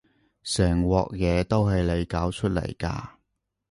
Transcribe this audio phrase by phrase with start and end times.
[0.41, 3.07] 成鑊嘢都係你搞出嚟㗎